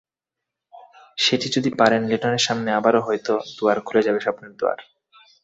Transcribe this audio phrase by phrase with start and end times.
[1.17, 3.33] সেটি যদি পারেন, লিটনের সামনে আবারও হয়তো
[3.87, 4.79] খুলে যাবে স্বপ্নের দুয়ার।